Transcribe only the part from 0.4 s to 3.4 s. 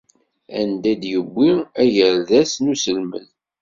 Anda i d-yewwi agerdas n uselmed.